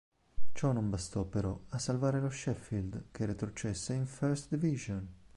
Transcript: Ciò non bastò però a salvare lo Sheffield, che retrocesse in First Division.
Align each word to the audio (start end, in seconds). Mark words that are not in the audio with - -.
Ciò 0.53 0.71
non 0.71 0.89
bastò 0.89 1.25
però 1.25 1.65
a 1.69 1.77
salvare 1.77 2.19
lo 2.19 2.31
Sheffield, 2.31 3.09
che 3.11 3.27
retrocesse 3.27 3.93
in 3.93 4.07
First 4.07 4.49
Division. 4.49 5.07